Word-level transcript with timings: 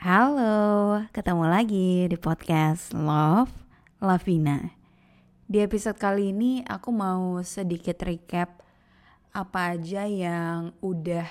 Halo, 0.00 0.96
ketemu 1.12 1.44
lagi 1.44 2.08
di 2.08 2.16
podcast 2.16 2.96
Love 2.96 3.52
Lavina. 4.00 4.72
Di 5.44 5.60
episode 5.60 6.00
kali 6.00 6.32
ini 6.32 6.64
aku 6.64 6.88
mau 6.88 7.36
sedikit 7.44 8.00
recap 8.08 8.64
apa 9.36 9.76
aja 9.76 10.08
yang 10.08 10.72
udah 10.80 11.28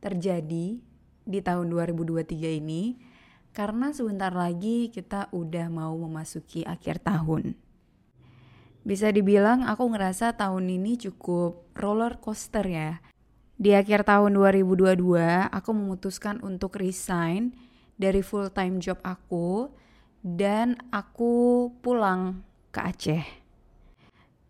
terjadi 0.00 0.80
di 1.28 1.38
tahun 1.44 1.68
2023 1.68 2.56
ini 2.56 2.96
karena 3.52 3.92
sebentar 3.92 4.32
lagi 4.32 4.88
kita 4.88 5.28
udah 5.36 5.68
mau 5.68 5.92
memasuki 5.92 6.64
akhir 6.64 7.04
tahun. 7.04 7.52
Bisa 8.80 9.12
dibilang 9.12 9.60
aku 9.68 9.92
ngerasa 9.92 10.40
tahun 10.40 10.72
ini 10.72 10.96
cukup 11.04 11.68
roller 11.76 12.16
coaster 12.16 12.64
ya. 12.64 13.04
Di 13.60 13.76
akhir 13.76 14.08
tahun 14.08 14.40
2022 14.40 15.04
aku 15.52 15.70
memutuskan 15.76 16.40
untuk 16.40 16.80
resign 16.80 17.52
dari 17.96 18.20
full 18.20 18.52
time 18.52 18.80
job 18.80 19.00
aku 19.04 19.72
dan 20.20 20.76
aku 20.92 21.68
pulang 21.80 22.44
ke 22.72 22.80
Aceh. 22.80 23.24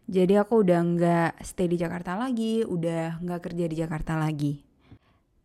Jadi 0.07 0.39
aku 0.39 0.63
udah 0.63 0.81
nggak 0.87 1.33
stay 1.43 1.67
di 1.67 1.79
Jakarta 1.79 2.15
lagi, 2.15 2.63
udah 2.63 3.19
nggak 3.19 3.43
kerja 3.43 3.65
di 3.67 3.77
Jakarta 3.79 4.15
lagi. 4.15 4.63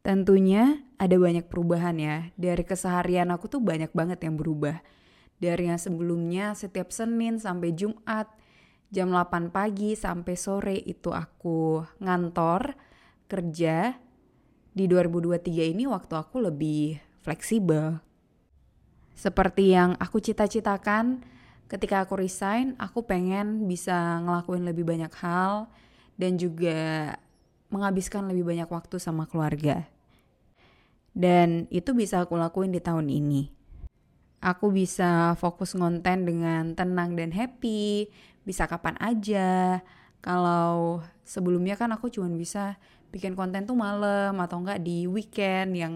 Tentunya 0.02 0.82
ada 1.02 1.18
banyak 1.18 1.50
perubahan 1.50 1.98
ya. 1.98 2.30
Dari 2.38 2.62
keseharian 2.62 3.34
aku 3.34 3.50
tuh 3.50 3.62
banyak 3.62 3.90
banget 3.94 4.22
yang 4.22 4.38
berubah. 4.38 4.82
Dari 5.42 5.70
yang 5.70 5.82
sebelumnya 5.82 6.54
setiap 6.54 6.94
Senin 6.94 7.42
sampai 7.42 7.74
Jumat 7.74 8.30
jam 8.94 9.10
8 9.10 9.50
pagi 9.50 9.98
sampai 9.98 10.36
sore 10.38 10.78
itu 10.78 11.10
aku 11.10 11.82
ngantor 12.02 12.78
kerja. 13.26 13.98
Di 14.72 14.88
2023 14.88 15.74
ini 15.74 15.84
waktu 15.90 16.14
aku 16.16 16.38
lebih 16.48 17.11
fleksibel. 17.22 18.02
Seperti 19.14 19.78
yang 19.78 19.94
aku 20.02 20.18
cita-citakan 20.18 21.22
ketika 21.70 22.04
aku 22.04 22.20
resign, 22.20 22.74
aku 22.82 23.06
pengen 23.06 23.70
bisa 23.70 24.20
ngelakuin 24.26 24.66
lebih 24.66 24.84
banyak 24.84 25.14
hal 25.22 25.72
dan 26.20 26.36
juga 26.36 27.16
menghabiskan 27.72 28.28
lebih 28.28 28.44
banyak 28.44 28.68
waktu 28.68 29.00
sama 29.00 29.30
keluarga. 29.30 29.88
Dan 31.12 31.72
itu 31.72 31.96
bisa 31.96 32.24
aku 32.24 32.36
lakuin 32.36 32.72
di 32.72 32.84
tahun 32.84 33.08
ini. 33.08 33.52
Aku 34.42 34.74
bisa 34.74 35.38
fokus 35.38 35.78
ngonten 35.78 36.26
dengan 36.26 36.74
tenang 36.74 37.14
dan 37.14 37.30
happy, 37.30 38.10
bisa 38.42 38.66
kapan 38.66 38.98
aja. 38.98 39.80
Kalau 40.20 41.06
sebelumnya 41.24 41.78
kan 41.78 41.94
aku 41.94 42.10
cuma 42.10 42.32
bisa 42.34 42.76
bikin 43.12 43.36
konten 43.36 43.68
tuh 43.68 43.76
malam 43.76 44.34
atau 44.40 44.64
enggak 44.64 44.82
di 44.82 45.06
weekend 45.06 45.76
yang 45.76 45.94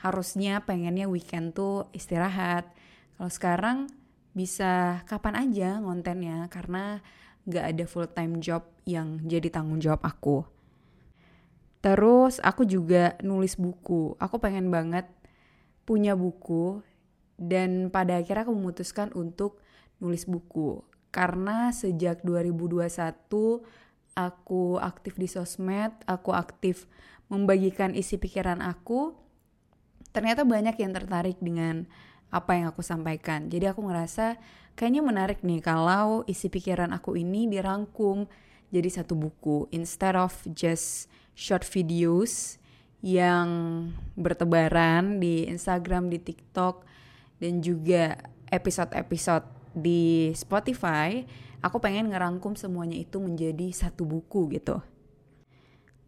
harusnya 0.00 0.62
pengennya 0.64 1.08
weekend 1.08 1.56
tuh 1.56 1.88
istirahat. 1.96 2.68
Kalau 3.16 3.30
sekarang 3.32 3.78
bisa 4.36 5.00
kapan 5.08 5.48
aja 5.48 5.80
ngontennya 5.80 6.52
karena 6.52 7.00
nggak 7.48 7.64
ada 7.64 7.84
full 7.88 8.08
time 8.10 8.42
job 8.42 8.66
yang 8.84 9.22
jadi 9.24 9.48
tanggung 9.48 9.80
jawab 9.80 10.04
aku. 10.04 10.44
Terus 11.80 12.42
aku 12.42 12.66
juga 12.66 13.14
nulis 13.22 13.54
buku. 13.56 14.18
Aku 14.18 14.42
pengen 14.42 14.68
banget 14.68 15.06
punya 15.86 16.18
buku 16.18 16.82
dan 17.38 17.94
pada 17.94 18.18
akhirnya 18.18 18.44
aku 18.44 18.52
memutuskan 18.52 19.14
untuk 19.14 19.62
nulis 20.02 20.26
buku. 20.26 20.82
Karena 21.14 21.72
sejak 21.72 22.20
2021 22.26 22.90
aku 24.18 24.62
aktif 24.82 25.14
di 25.16 25.28
sosmed, 25.30 25.94
aku 26.04 26.34
aktif 26.34 26.90
membagikan 27.30 27.94
isi 27.94 28.18
pikiran 28.18 28.60
aku 28.60 29.14
ternyata 30.16 30.48
banyak 30.48 30.80
yang 30.80 30.96
tertarik 30.96 31.36
dengan 31.44 31.84
apa 32.32 32.56
yang 32.56 32.72
aku 32.72 32.80
sampaikan. 32.80 33.52
Jadi 33.52 33.68
aku 33.68 33.84
ngerasa 33.84 34.40
kayaknya 34.72 35.04
menarik 35.04 35.44
nih 35.44 35.60
kalau 35.60 36.24
isi 36.24 36.48
pikiran 36.48 36.96
aku 36.96 37.20
ini 37.20 37.44
dirangkum 37.44 38.24
jadi 38.72 38.88
satu 38.88 39.12
buku 39.12 39.68
instead 39.76 40.16
of 40.16 40.32
just 40.56 41.12
short 41.36 41.68
videos 41.68 42.56
yang 43.04 43.46
bertebaran 44.16 45.20
di 45.20 45.44
Instagram, 45.52 46.08
di 46.08 46.18
TikTok 46.18 46.88
dan 47.36 47.60
juga 47.60 48.16
episode-episode 48.48 49.44
di 49.76 50.32
Spotify, 50.32 51.20
aku 51.60 51.76
pengen 51.76 52.08
ngerangkum 52.08 52.56
semuanya 52.56 52.96
itu 52.96 53.20
menjadi 53.20 53.68
satu 53.68 54.08
buku 54.08 54.56
gitu. 54.56 54.80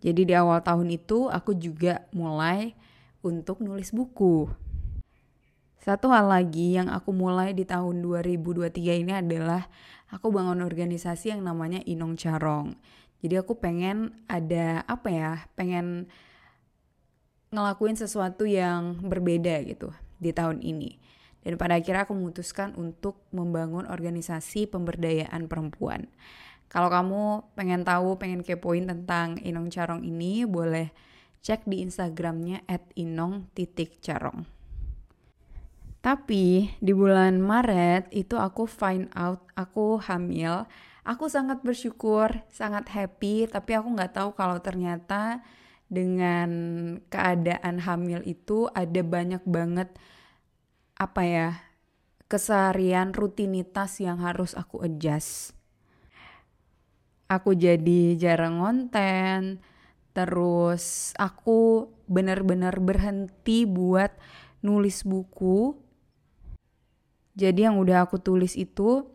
Jadi 0.01 0.33
di 0.33 0.35
awal 0.35 0.65
tahun 0.65 0.97
itu 0.97 1.29
aku 1.29 1.53
juga 1.53 2.09
mulai 2.15 2.73
untuk 3.23 3.63
nulis 3.65 3.91
buku. 3.91 4.47
Satu 5.79 6.11
hal 6.11 6.29
lagi 6.29 6.75
yang 6.75 6.91
aku 6.91 7.15
mulai 7.15 7.55
di 7.55 7.63
tahun 7.63 8.03
2023 8.03 9.03
ini 9.07 9.13
adalah 9.15 9.71
aku 10.11 10.29
bangun 10.29 10.61
organisasi 10.61 11.33
yang 11.33 11.47
namanya 11.47 11.81
Inong 11.87 12.19
Carong. 12.19 12.75
Jadi 13.23 13.35
aku 13.39 13.59
pengen 13.59 14.15
ada 14.31 14.83
apa 14.87 15.09
ya, 15.11 15.33
pengen 15.59 16.11
ngelakuin 17.51 17.97
sesuatu 17.97 18.45
yang 18.45 19.01
berbeda 19.01 19.65
gitu 19.65 19.91
di 20.21 20.31
tahun 20.35 20.61
ini. 20.61 21.01
Dan 21.43 21.57
pada 21.57 21.79
akhirnya 21.79 22.05
aku 22.05 22.13
memutuskan 22.13 22.75
untuk 22.77 23.25
membangun 23.33 23.89
organisasi 23.89 24.69
pemberdayaan 24.69 25.49
perempuan. 25.49 26.11
Kalau 26.69 26.93
kamu 26.93 27.49
pengen 27.57 27.81
tahu, 27.89 28.21
pengen 28.21 28.45
kepoin 28.45 28.85
tentang 28.85 29.41
Inong 29.41 29.73
Carong 29.73 30.05
ini, 30.05 30.45
boleh 30.45 30.93
cek 31.43 31.67
di 31.67 31.83
Instagramnya 31.85 32.65
@inong.carong. 32.97 34.59
Tapi 35.99 36.73
di 36.79 36.93
bulan 36.95 37.43
Maret 37.43 38.15
itu 38.15 38.39
aku 38.39 38.71
find 38.71 39.11
out 39.19 39.43
aku 39.59 39.99
hamil. 39.99 40.65
Aku 41.03 41.27
sangat 41.27 41.65
bersyukur, 41.65 42.45
sangat 42.53 42.87
happy, 42.93 43.49
tapi 43.51 43.75
aku 43.75 43.89
nggak 43.93 44.15
tahu 44.15 44.31
kalau 44.37 44.61
ternyata 44.61 45.43
dengan 45.89 46.51
keadaan 47.09 47.81
hamil 47.81 48.21
itu 48.29 48.69
ada 48.77 49.01
banyak 49.01 49.41
banget 49.49 49.89
apa 51.01 51.23
ya 51.25 51.49
keseharian 52.29 53.17
rutinitas 53.17 53.99
yang 54.05 54.21
harus 54.21 54.53
aku 54.53 54.85
adjust. 54.85 55.57
Aku 57.29 57.57
jadi 57.57 58.17
jarang 58.17 58.61
ngonten, 58.61 59.61
Terus 60.19 61.15
aku 61.15 61.87
benar-benar 62.11 62.83
berhenti 62.83 63.63
buat 63.63 64.11
nulis 64.67 65.07
buku. 65.07 65.79
Jadi 67.39 67.71
yang 67.71 67.79
udah 67.79 68.03
aku 68.03 68.19
tulis 68.19 68.59
itu 68.59 69.07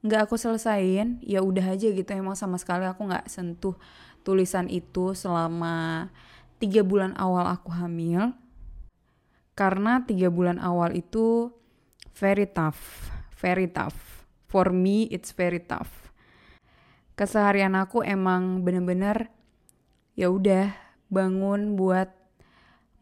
nggak 0.00 0.24
aku 0.24 0.40
selesain, 0.40 1.20
ya 1.20 1.44
udah 1.44 1.76
aja 1.76 1.92
gitu. 1.92 2.08
Emang 2.16 2.32
sama 2.32 2.56
sekali 2.56 2.88
aku 2.88 3.04
nggak 3.04 3.28
sentuh 3.28 3.76
tulisan 4.24 4.72
itu 4.72 5.12
selama 5.12 6.08
tiga 6.56 6.80
bulan 6.80 7.12
awal 7.20 7.44
aku 7.52 7.76
hamil. 7.76 8.32
Karena 9.52 10.00
tiga 10.08 10.32
bulan 10.32 10.56
awal 10.64 10.96
itu 10.96 11.52
very 12.16 12.48
tough, 12.48 13.12
very 13.36 13.68
tough. 13.68 14.24
For 14.48 14.72
me 14.72 15.12
it's 15.12 15.36
very 15.36 15.60
tough. 15.60 16.08
Keseharian 17.20 17.76
aku 17.76 18.00
emang 18.00 18.64
bener-bener 18.64 19.35
ya 20.16 20.32
udah 20.32 20.72
bangun 21.12 21.76
buat 21.76 22.10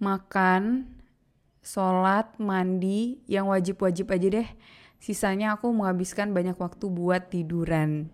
makan, 0.02 0.90
sholat, 1.64 2.37
mandi, 2.37 3.25
yang 3.25 3.49
wajib-wajib 3.49 4.12
aja 4.12 4.43
deh. 4.43 4.49
Sisanya 5.00 5.56
aku 5.56 5.72
menghabiskan 5.72 6.37
banyak 6.37 6.58
waktu 6.58 6.90
buat 6.90 7.32
tiduran. 7.32 8.11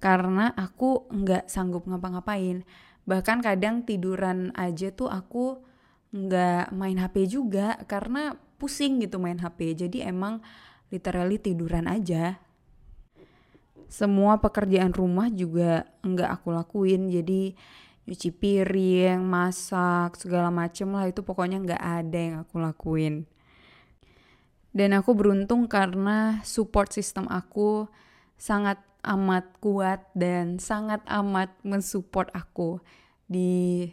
Karena 0.00 0.52
aku 0.56 1.08
nggak 1.12 1.48
sanggup 1.48 1.84
ngapa-ngapain. 1.84 2.64
Bahkan 3.04 3.44
kadang 3.44 3.84
tiduran 3.84 4.52
aja 4.56 4.88
tuh 4.92 5.12
aku 5.12 5.60
nggak 6.14 6.72
main 6.72 6.96
HP 7.00 7.26
juga 7.26 7.76
karena 7.84 8.36
pusing 8.60 9.02
gitu 9.02 9.18
main 9.20 9.40
HP. 9.40 9.76
Jadi 9.76 10.04
emang 10.04 10.40
literally 10.92 11.40
tiduran 11.40 11.88
aja. 11.88 12.36
Semua 13.88 14.40
pekerjaan 14.40 14.92
rumah 14.92 15.28
juga 15.32 15.88
nggak 16.04 16.30
aku 16.40 16.48
lakuin. 16.52 17.08
Jadi 17.08 17.56
nyuci 18.04 18.30
piring, 18.32 19.24
masak, 19.24 20.20
segala 20.20 20.52
macem 20.52 20.92
lah 20.92 21.08
itu 21.08 21.24
pokoknya 21.24 21.60
nggak 21.64 21.82
ada 21.82 22.18
yang 22.18 22.36
aku 22.44 22.60
lakuin. 22.60 23.24
Dan 24.74 24.92
aku 24.92 25.14
beruntung 25.14 25.70
karena 25.70 26.42
support 26.42 26.90
system 26.90 27.30
aku 27.30 27.86
sangat 28.34 28.82
amat 29.04 29.56
kuat 29.60 30.08
dan 30.16 30.58
sangat 30.58 31.04
amat 31.06 31.52
mensupport 31.62 32.28
aku 32.34 32.80
di 33.30 33.86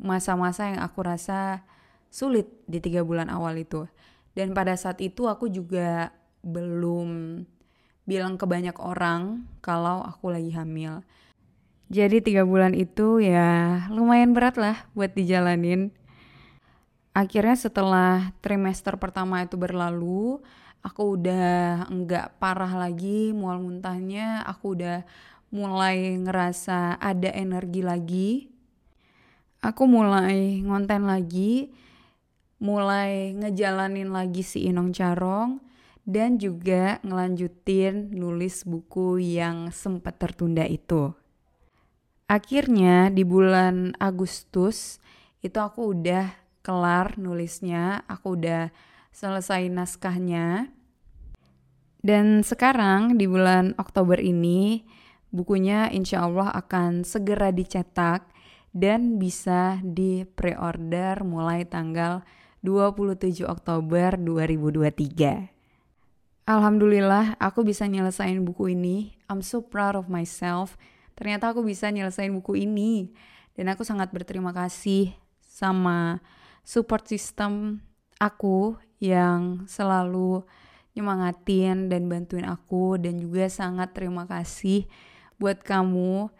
masa-masa 0.00 0.72
yang 0.72 0.80
aku 0.82 0.98
rasa 1.04 1.62
sulit 2.08 2.48
di 2.66 2.80
tiga 2.82 3.04
bulan 3.06 3.28
awal 3.28 3.54
itu. 3.58 3.86
Dan 4.32 4.56
pada 4.56 4.74
saat 4.74 4.98
itu 5.04 5.28
aku 5.28 5.52
juga 5.52 6.10
belum 6.40 7.42
bilang 8.02 8.34
ke 8.34 8.48
banyak 8.48 8.74
orang 8.82 9.46
kalau 9.62 10.02
aku 10.02 10.32
lagi 10.32 10.50
hamil. 10.56 11.04
Jadi 11.92 12.24
tiga 12.24 12.48
bulan 12.48 12.72
itu 12.72 13.20
ya 13.20 13.84
lumayan 13.92 14.32
berat 14.32 14.56
lah 14.56 14.88
buat 14.96 15.12
dijalanin 15.12 15.92
akhirnya 17.12 17.56
setelah 17.56 18.32
trimester 18.40 18.96
pertama 18.96 19.44
itu 19.44 19.60
berlalu 19.60 20.40
aku 20.80 21.20
udah 21.20 21.84
nggak 21.92 22.40
parah 22.40 22.72
lagi 22.72 23.36
mual 23.36 23.60
muntahnya 23.60 24.40
aku 24.48 24.72
udah 24.72 25.04
mulai 25.52 26.16
ngerasa 26.16 26.96
ada 26.96 27.28
energi 27.36 27.84
lagi 27.84 28.30
aku 29.60 29.84
mulai 29.84 30.64
ngonten 30.64 31.04
lagi 31.04 31.76
mulai 32.56 33.36
ngejalanin 33.36 34.08
lagi 34.08 34.40
si 34.40 34.64
Inong 34.64 34.96
Carong 34.96 35.60
dan 36.08 36.40
juga 36.40 36.98
ngelanjutin 37.04 38.16
nulis 38.16 38.66
buku 38.66 39.22
yang 39.22 39.70
sempat 39.70 40.18
tertunda 40.18 40.66
itu. 40.66 41.14
Akhirnya 42.32 43.12
di 43.12 43.28
bulan 43.28 43.92
Agustus 44.00 44.96
itu 45.44 45.60
aku 45.60 45.92
udah 45.92 46.32
kelar 46.64 47.20
nulisnya, 47.20 48.08
aku 48.08 48.40
udah 48.40 48.72
selesai 49.12 49.68
naskahnya. 49.68 50.72
Dan 52.00 52.40
sekarang 52.40 53.20
di 53.20 53.28
bulan 53.28 53.76
Oktober 53.76 54.16
ini, 54.16 54.80
bukunya 55.28 55.92
insya 55.92 56.24
Allah 56.24 56.48
akan 56.56 57.04
segera 57.04 57.52
dicetak 57.52 58.24
dan 58.72 59.20
bisa 59.20 59.76
di 59.84 60.24
pre-order 60.24 61.20
mulai 61.28 61.68
tanggal 61.68 62.24
27 62.64 63.44
Oktober 63.44 64.16
2023. 64.16 66.48
Alhamdulillah 66.48 67.36
aku 67.36 67.60
bisa 67.60 67.84
nyelesain 67.84 68.40
buku 68.40 68.72
ini. 68.72 69.20
I'm 69.28 69.44
so 69.44 69.60
proud 69.60 70.00
of 70.00 70.08
myself. 70.08 70.80
Ternyata 71.14 71.52
aku 71.52 71.64
bisa 71.64 71.88
nyelesain 71.88 72.32
buku 72.32 72.60
ini. 72.62 73.12
Dan 73.52 73.68
aku 73.68 73.84
sangat 73.84 74.08
berterima 74.10 74.50
kasih 74.56 75.12
sama 75.44 76.24
support 76.64 77.04
system 77.04 77.84
aku 78.16 78.80
yang 79.02 79.66
selalu 79.68 80.46
nyemangatin 80.96 81.88
dan 81.88 82.08
bantuin 82.08 82.46
aku 82.48 83.00
dan 83.00 83.18
juga 83.20 83.48
sangat 83.48 83.92
terima 83.96 84.28
kasih 84.28 84.86
buat 85.40 85.60
kamu 85.64 86.30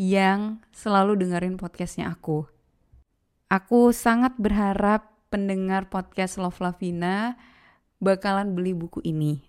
yang 0.00 0.60
selalu 0.72 1.18
dengerin 1.18 1.60
podcastnya 1.60 2.10
aku. 2.10 2.48
Aku 3.48 3.96
sangat 3.96 4.36
berharap 4.36 5.08
pendengar 5.32 5.88
podcast 5.88 6.36
Love 6.36 6.60
Lavina 6.60 7.36
bakalan 8.00 8.52
beli 8.52 8.72
buku 8.72 9.00
ini. 9.04 9.44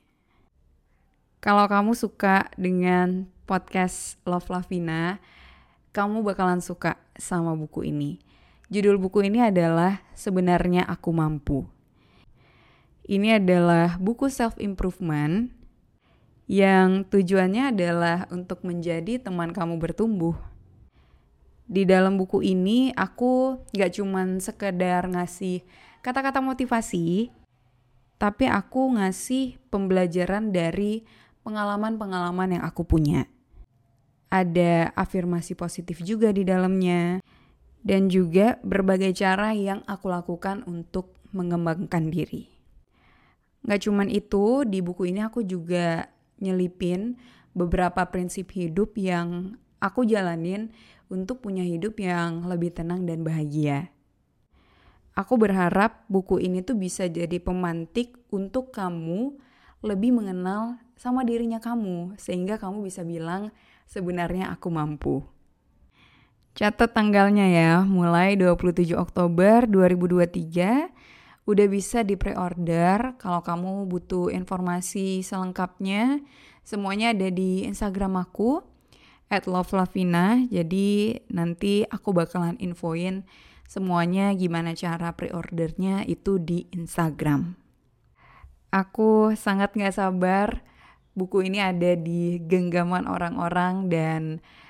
Kalau 1.40 1.68
kamu 1.72 1.96
suka 1.96 2.52
dengan 2.60 3.32
podcast 3.50 4.22
Love 4.30 4.46
Lavina, 4.54 5.18
kamu 5.90 6.22
bakalan 6.22 6.62
suka 6.62 7.02
sama 7.18 7.58
buku 7.58 7.90
ini. 7.90 8.22
Judul 8.70 9.02
buku 9.02 9.26
ini 9.26 9.42
adalah 9.42 10.06
Sebenarnya 10.14 10.86
Aku 10.86 11.10
Mampu. 11.10 11.66
Ini 13.10 13.42
adalah 13.42 13.98
buku 13.98 14.30
self 14.30 14.54
improvement 14.62 15.50
yang 16.46 17.10
tujuannya 17.10 17.74
adalah 17.74 18.30
untuk 18.30 18.62
menjadi 18.62 19.18
teman 19.18 19.50
kamu 19.50 19.82
bertumbuh. 19.82 20.38
Di 21.66 21.90
dalam 21.90 22.22
buku 22.22 22.46
ini 22.46 22.94
aku 22.94 23.66
gak 23.74 23.98
cuman 23.98 24.38
sekedar 24.38 25.10
ngasih 25.10 25.66
kata-kata 26.06 26.38
motivasi, 26.38 27.34
tapi 28.22 28.46
aku 28.46 28.94
ngasih 28.94 29.58
pembelajaran 29.74 30.54
dari 30.54 31.02
pengalaman-pengalaman 31.42 32.62
yang 32.62 32.64
aku 32.66 32.86
punya. 32.86 33.26
Ada 34.30 34.94
afirmasi 34.94 35.58
positif 35.58 36.06
juga 36.06 36.30
di 36.30 36.46
dalamnya 36.46 37.18
dan 37.82 38.14
juga 38.14 38.62
berbagai 38.62 39.18
cara 39.18 39.58
yang 39.58 39.82
aku 39.90 40.06
lakukan 40.10 40.62
untuk 40.70 41.18
mengembangkan 41.34 42.14
diri. 42.14 42.50
Gak 43.66 43.90
cuman 43.90 44.08
itu, 44.08 44.64
di 44.70 44.80
buku 44.80 45.10
ini 45.10 45.26
aku 45.26 45.44
juga 45.44 46.08
nyelipin 46.40 47.20
beberapa 47.52 48.06
prinsip 48.08 48.54
hidup 48.56 48.96
yang 48.96 49.58
aku 49.82 50.08
jalanin 50.08 50.72
untuk 51.10 51.42
punya 51.44 51.66
hidup 51.66 51.98
yang 52.00 52.46
lebih 52.46 52.72
tenang 52.72 53.04
dan 53.04 53.26
bahagia. 53.26 53.90
Aku 55.18 55.36
berharap 55.36 56.08
buku 56.08 56.40
ini 56.40 56.64
tuh 56.64 56.80
bisa 56.80 57.10
jadi 57.10 57.42
pemantik 57.44 58.16
untuk 58.32 58.72
kamu 58.72 59.36
lebih 59.84 60.16
mengenal 60.16 60.80
sama 60.96 61.28
dirinya 61.28 61.60
kamu, 61.60 62.16
sehingga 62.16 62.56
kamu 62.56 62.88
bisa 62.88 63.04
bilang, 63.04 63.52
"Sebenarnya 63.90 64.54
aku 64.54 64.70
mampu." 64.70 65.26
Catat 66.54 66.94
tanggalnya 66.94 67.50
ya, 67.50 67.74
mulai 67.82 68.38
27 68.38 68.94
Oktober 68.94 69.66
2023 69.66 70.92
udah 71.50 71.68
bisa 71.72 72.06
di 72.06 72.14
pre-order. 72.14 73.18
Kalau 73.18 73.42
kamu 73.42 73.90
butuh 73.90 74.30
informasi 74.30 75.26
selengkapnya, 75.26 76.22
semuanya 76.62 77.18
ada 77.18 77.34
di 77.34 77.66
Instagram 77.66 78.22
aku 78.22 78.62
at 79.34 79.50
lovelavina. 79.50 80.46
Jadi 80.50 81.18
nanti 81.34 81.86
aku 81.90 82.14
bakalan 82.14 82.58
infoin 82.62 83.26
semuanya 83.70 84.34
gimana 84.34 84.74
cara 84.74 85.14
pre-ordernya 85.14 86.06
itu 86.06 86.42
di 86.42 86.66
Instagram. 86.74 87.54
Aku 88.70 89.34
sangat 89.34 89.74
gak 89.74 89.98
sabar 89.98 90.62
buku 91.20 91.52
ini 91.52 91.60
ada 91.60 92.00
di 92.00 92.40
genggaman 92.40 93.04
orang-orang 93.06 93.92
dan 93.92 94.22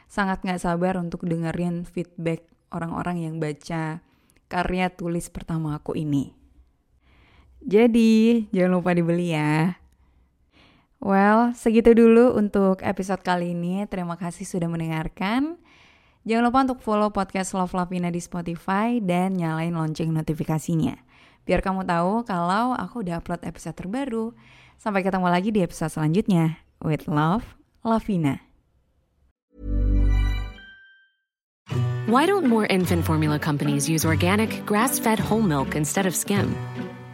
sangat 0.09 0.41
gak 0.41 0.57
sabar 0.57 0.97
untuk 0.97 1.21
dengerin 1.29 1.85
feedback 1.85 2.49
orang-orang 2.73 3.29
yang 3.29 3.35
baca 3.37 4.01
karya 4.49 4.89
tulis 4.89 5.29
pertama 5.29 5.77
aku 5.77 5.93
ini. 5.93 6.33
Jadi, 7.61 8.49
jangan 8.49 8.81
lupa 8.81 8.97
dibeli 8.97 9.37
ya. 9.37 9.77
Well, 10.99 11.55
segitu 11.55 11.95
dulu 11.95 12.35
untuk 12.35 12.81
episode 12.83 13.23
kali 13.23 13.55
ini. 13.55 13.87
Terima 13.87 14.19
kasih 14.19 14.43
sudah 14.43 14.67
mendengarkan. 14.67 15.55
Jangan 16.27 16.43
lupa 16.51 16.59
untuk 16.67 16.79
follow 16.83 17.07
podcast 17.15 17.55
Love 17.55 17.71
Lavina 17.71 18.11
di 18.11 18.19
Spotify 18.19 18.99
dan 18.99 19.39
nyalain 19.39 19.71
lonceng 19.71 20.11
notifikasinya. 20.11 20.99
Biar 21.47 21.63
kamu 21.63 21.87
tahu 21.87 22.27
kalau 22.27 22.75
aku 22.75 23.01
udah 23.07 23.23
upload 23.23 23.47
episode 23.47 23.79
terbaru. 23.79 24.35
Sampai 24.79 25.03
ketemu 25.03 25.27
lagi 25.27 25.51
di 25.51 25.59
episode 25.59 25.91
selanjutnya. 25.91 26.55
With 26.79 27.11
love, 27.11 27.43
Lavina. 27.83 28.39
Why 32.07 32.23
don't 32.23 32.47
more 32.47 32.63
infant 32.63 33.03
formula 33.03 33.43
companies 33.43 33.91
use 33.91 34.07
organic, 34.07 34.63
grass 34.63 34.95
fed 34.95 35.19
whole 35.19 35.43
milk 35.43 35.75
instead 35.75 36.07
of 36.07 36.15
skim? 36.15 36.55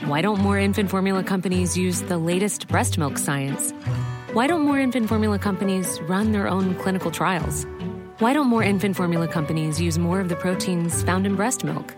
Why 0.05 0.21
don't 0.21 0.45
more 0.45 0.61
infant 0.61 0.93
formula 0.93 1.25
companies 1.25 1.73
use 1.73 2.05
the 2.05 2.21
latest 2.21 2.69
breast 2.69 3.01
milk 3.01 3.17
science? 3.17 3.73
Why 4.37 4.45
don't 4.45 4.61
more 4.61 4.77
infant 4.77 5.09
formula 5.09 5.41
companies 5.41 5.97
run 6.05 6.37
their 6.37 6.45
own 6.45 6.77
clinical 6.77 7.09
trials? 7.09 7.65
Why 8.21 8.37
don't 8.37 8.45
more 8.47 8.61
infant 8.61 8.93
formula 8.93 9.25
companies 9.25 9.81
use 9.81 9.97
more 9.97 10.21
of 10.21 10.29
the 10.29 10.37
proteins 10.37 11.01
found 11.01 11.25
in 11.25 11.33
breast 11.33 11.65
milk? 11.65 11.97